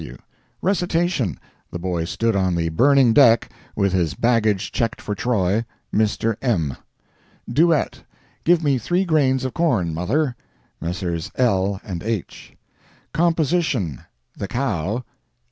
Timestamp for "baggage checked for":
4.15-5.13